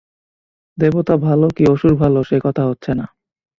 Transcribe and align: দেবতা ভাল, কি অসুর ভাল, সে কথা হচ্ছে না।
দেবতা 0.77 1.15
ভাল, 1.17 1.41
কি 1.57 1.63
অসুর 1.65 1.93
ভাল, 1.95 2.13
সে 2.23 2.37
কথা 2.43 2.63
হচ্ছে 2.65 2.91
না। 2.93 3.05